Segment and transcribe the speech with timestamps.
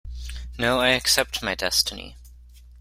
[0.57, 2.17] No, I accept my destiny.